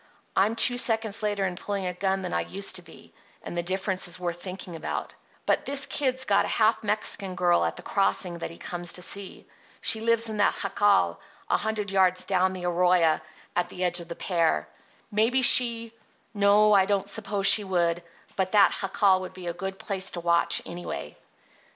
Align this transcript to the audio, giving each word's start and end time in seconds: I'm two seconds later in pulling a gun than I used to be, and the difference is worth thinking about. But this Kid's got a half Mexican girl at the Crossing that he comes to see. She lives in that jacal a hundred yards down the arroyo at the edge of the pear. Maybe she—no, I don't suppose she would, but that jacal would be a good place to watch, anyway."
I'm 0.35 0.55
two 0.55 0.79
seconds 0.79 1.21
later 1.21 1.45
in 1.45 1.55
pulling 1.55 1.85
a 1.85 1.93
gun 1.93 2.23
than 2.23 2.33
I 2.33 2.41
used 2.41 2.77
to 2.77 2.81
be, 2.81 3.13
and 3.43 3.55
the 3.55 3.61
difference 3.61 4.07
is 4.07 4.19
worth 4.19 4.41
thinking 4.41 4.75
about. 4.75 5.13
But 5.45 5.65
this 5.65 5.85
Kid's 5.85 6.25
got 6.25 6.43
a 6.43 6.47
half 6.47 6.81
Mexican 6.83 7.35
girl 7.35 7.63
at 7.63 7.75
the 7.75 7.83
Crossing 7.83 8.39
that 8.39 8.49
he 8.49 8.57
comes 8.57 8.93
to 8.93 9.03
see. 9.03 9.45
She 9.79 10.01
lives 10.01 10.27
in 10.27 10.37
that 10.37 10.55
jacal 10.59 11.19
a 11.51 11.57
hundred 11.57 11.91
yards 11.91 12.25
down 12.25 12.53
the 12.53 12.65
arroyo 12.65 13.21
at 13.55 13.69
the 13.69 13.83
edge 13.83 13.99
of 13.99 14.07
the 14.07 14.15
pear. 14.15 14.67
Maybe 15.11 15.43
she—no, 15.43 16.73
I 16.73 16.85
don't 16.87 17.07
suppose 17.07 17.45
she 17.45 17.63
would, 17.63 18.01
but 18.35 18.53
that 18.53 18.75
jacal 18.81 19.21
would 19.21 19.33
be 19.33 19.45
a 19.45 19.53
good 19.53 19.77
place 19.77 20.09
to 20.17 20.19
watch, 20.19 20.63
anyway." 20.65 21.15